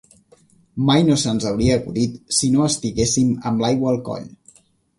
Mai 0.87 1.03
no 1.09 1.17
se'ns 1.23 1.45
hauria 1.49 1.75
acudit 1.81 2.17
si 2.39 2.51
no 2.55 2.65
estiguéssim 2.71 3.31
amb 3.51 3.65
l'aigua 3.67 3.95
al 3.95 4.05
coll. 4.11 4.29